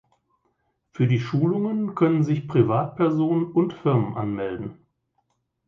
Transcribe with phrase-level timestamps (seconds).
[0.93, 4.79] Für die Schulungen können sich Privatpersonen und Firmen anmelden.